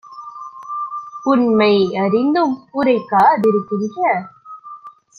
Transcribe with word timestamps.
உண்மை 1.25 1.69
யறிந்தும் 1.95 2.55
உரைக்கா 2.73 3.23
திருக்கின்ற 3.41 3.99